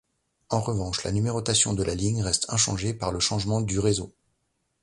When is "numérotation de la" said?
1.11-1.93